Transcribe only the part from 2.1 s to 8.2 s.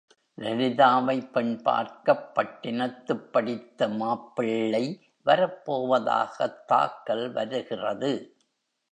ப் பட்டினத்துப்படித்த மாப்பிள்ளை வரப்போவதாகத் தாக்கல் வருகிறது.